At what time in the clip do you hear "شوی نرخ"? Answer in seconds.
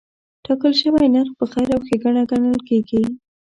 0.81-1.31